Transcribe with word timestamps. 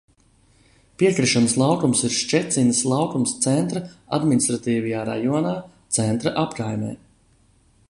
Piekrišanas 1.01 1.53
laukums 1.61 2.01
ir 2.09 2.15
Ščecinas 2.19 2.79
laukums 2.93 3.35
Centra 3.45 3.83
administratīvajā 4.19 5.05
rajonā, 5.13 5.55
Centra 5.99 6.37
apkaimē. 6.47 6.95